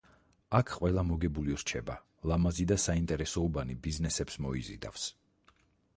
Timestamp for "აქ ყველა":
0.59-1.03